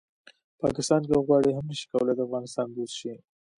[0.61, 3.13] پاکستان که وغواړي هم نه شي کولی د افغانستان دوست شي